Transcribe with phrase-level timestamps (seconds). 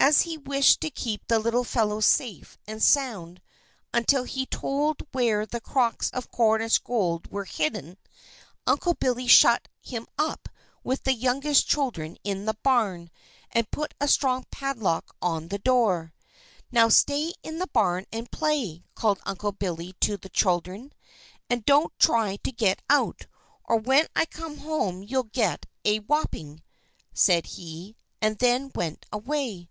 [0.00, 3.42] As he wished to keep the little fellow safe and sound
[3.92, 7.98] until he told where the crocks of Cornish gold were hidden,
[8.66, 10.48] Uncle Billy shut him up
[10.84, 13.10] with the youngest children in the barn,
[13.50, 16.14] and put a strong padlock on the door.
[16.70, 20.92] "Now stay in the barn and play," called Uncle Billy to the children.
[21.50, 23.26] "And don't try to get out,
[23.64, 26.62] or when I come home you'll get a walloping,"
[27.12, 29.68] said he, and then went away.